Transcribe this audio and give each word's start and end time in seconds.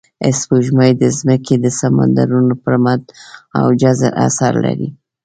سپوږمۍ 0.39 0.91
د 0.97 1.03
ځمکې 1.17 1.55
د 1.59 1.65
سمندرونو 1.79 2.53
پر 2.63 2.75
مد 2.83 3.01
او 3.59 3.67
جزر 3.81 4.11
اثر 4.25 4.53
لري 4.65 4.89